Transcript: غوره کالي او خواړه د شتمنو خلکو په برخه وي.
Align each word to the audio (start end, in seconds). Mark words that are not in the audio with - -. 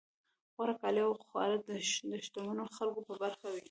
غوره 0.55 0.73
کالي 0.81 1.01
او 1.05 1.13
خواړه 1.27 1.57
د 1.67 1.69
شتمنو 2.25 2.63
خلکو 2.77 2.99
په 3.07 3.13
برخه 3.23 3.45
وي. 3.51 3.59